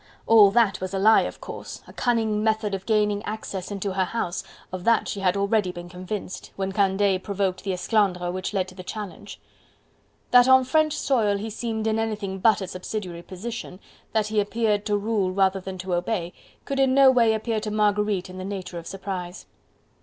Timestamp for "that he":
14.11-14.39